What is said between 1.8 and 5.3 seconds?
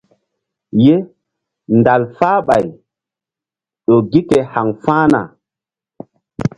dal falɓay ƴo gi ke haŋfa̧hna.